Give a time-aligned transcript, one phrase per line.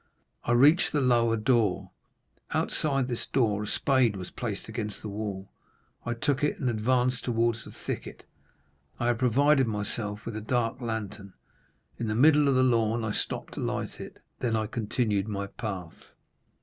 [0.43, 1.91] I reached the lower door.
[2.49, 5.51] Outside this door a spade was placed against the wall;
[6.07, 8.25] I took it, and advanced towards the thicket.
[8.99, 11.33] I had provided myself with a dark lantern.
[11.99, 15.45] In the middle of the lawn I stopped to light it, then I continued my
[15.45, 16.13] path.